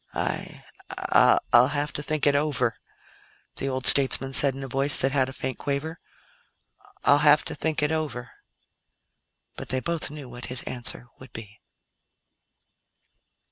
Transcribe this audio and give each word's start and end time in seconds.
"I 0.15 0.63
I'll 1.53 1.67
have 1.67 1.93
to 1.93 2.01
think 2.01 2.25
it 2.25 2.33
over," 2.35 2.75
the 3.57 3.69
old 3.69 3.85
statesman 3.85 4.33
said 4.33 4.55
in 4.55 4.63
a 4.63 4.67
voice 4.67 4.99
that 4.99 5.11
had 5.11 5.29
a 5.29 5.31
faint 5.31 5.59
quaver. 5.59 5.99
"I'll 7.03 7.19
have 7.19 7.45
to 7.45 7.53
think 7.53 7.83
it 7.83 7.91
over." 7.91 8.31
But 9.57 9.69
they 9.69 9.79
both 9.79 10.09
knew 10.09 10.27
what 10.27 10.47
his 10.47 10.63
answer 10.63 11.09
would 11.19 11.33
be. 11.33 11.61